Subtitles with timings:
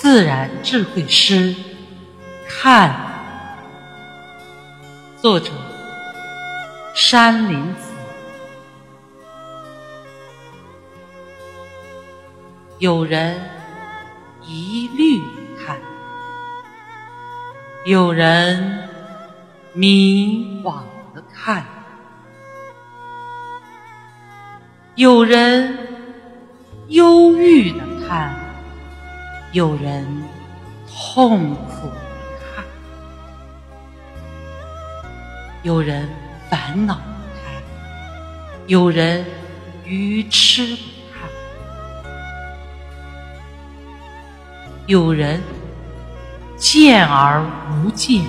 [0.00, 1.52] 自然智慧诗，
[2.48, 2.94] 看，
[5.16, 5.50] 作者。
[6.94, 7.90] 山林子。
[12.78, 13.40] 有人
[14.46, 15.20] 一律
[15.58, 15.80] 看，
[17.84, 18.88] 有人
[19.72, 20.76] 迷惘
[21.12, 21.66] 的看，
[24.94, 25.76] 有人
[26.86, 28.47] 忧郁的看，
[29.52, 30.06] 有人
[30.86, 31.90] 痛苦，
[35.62, 36.06] 有人
[36.50, 36.98] 烦恼，
[38.66, 39.24] 有人
[39.84, 40.76] 愚痴，
[44.86, 45.40] 有人
[46.58, 48.22] 见而无见。